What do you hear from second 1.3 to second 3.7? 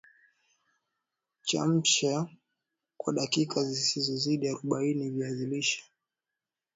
Chemsha kwa dakika